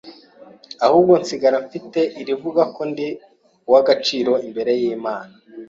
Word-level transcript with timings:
ahubwo 0.85 1.13
nsigara 1.21 1.57
mfite 1.65 1.99
irivuga 2.21 2.61
ko 2.75 2.81
ndi 2.91 3.07
uw’agaciro 3.67 4.33
imbere 4.47 4.71
y’Imana, 4.81 5.33